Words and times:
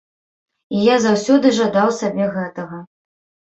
І 0.77 0.81
я 0.85 0.95
заўсёды 1.03 1.53
жадаў 1.59 1.93
сабе 2.01 2.33
гэтага. 2.41 2.83